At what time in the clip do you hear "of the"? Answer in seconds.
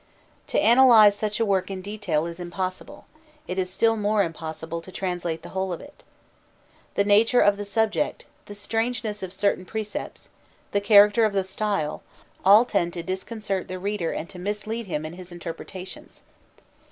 7.41-7.65, 11.23-11.43